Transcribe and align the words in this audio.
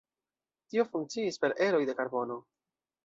Tiu 0.71 0.85
funkciis 0.95 1.37
per 1.43 1.53
eroj 1.67 1.83
de 1.91 1.97
karbono. 2.01 2.39